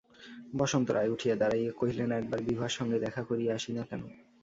[0.55, 4.01] বসন্ত রায় উঠিয়া দাঁড়াইয়া কহিলেন, একবার বিভার সঙ্গে দেখা করিয়া আসি না কেন?